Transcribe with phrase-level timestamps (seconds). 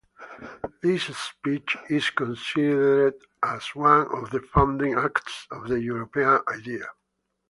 [0.81, 3.13] This speech is considered
[3.43, 6.87] as one of the founding acts of the European idea.